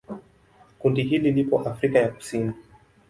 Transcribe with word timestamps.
Kundi 0.79 1.03
hili 1.03 1.31
lipo 1.31 1.61
Afrika 1.61 1.99
ya 1.99 2.09
Kusini. 2.09 2.53